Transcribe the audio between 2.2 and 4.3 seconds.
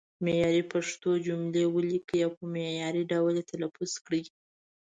او په معیاري ډول یې تلفظ کړئ.